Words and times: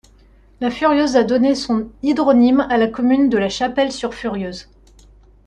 La 0.61 0.71
Furieuse 0.71 1.15
a 1.15 1.23
donné 1.23 1.53
son 1.53 1.91
hydronyme 2.01 2.61
à 2.71 2.77
la 2.77 2.87
commune 2.87 3.29
de 3.29 3.37
La 3.37 3.49
Chapelle-sur-Furieuse. 3.49 4.67